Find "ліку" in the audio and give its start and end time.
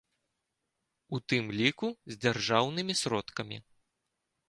1.59-1.87